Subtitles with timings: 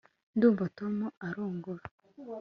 [0.35, 0.95] ndumva tom
[1.27, 1.83] arongora